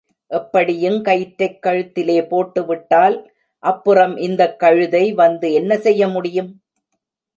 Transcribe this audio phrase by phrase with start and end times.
[0.31, 3.17] எப்படியுங் கயிற்றைக் கழுத்திலே போட்டுவிட்டால்
[3.63, 6.51] அப்புறம் இந்தக் கழுதை வந்து என்ன செய்ய முடியும்?